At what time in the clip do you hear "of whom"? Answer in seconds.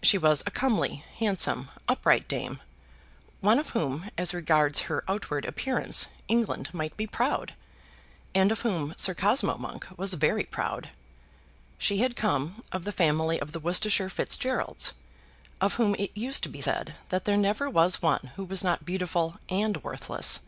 3.58-4.08, 8.52-8.94, 15.60-15.96